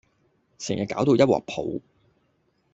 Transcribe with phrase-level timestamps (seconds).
[0.57, 1.79] 成日攪到一鑊泡